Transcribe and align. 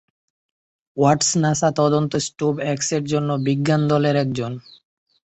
ওয়াটস 0.97 1.29
NASA 1.41 1.69
তদন্ত 1.79 2.13
স্ট্রোব-এক্সের 2.25 3.03
জন্য 3.11 3.29
বিজ্ঞান 3.45 3.81
দলের 3.87 4.15
একজন। 4.15 4.51